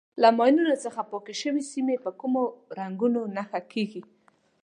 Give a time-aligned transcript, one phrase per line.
[0.21, 2.43] له ماینو څخه پاکې شوې سیمې په کومو
[2.79, 4.01] رنګونو نښه کېږي.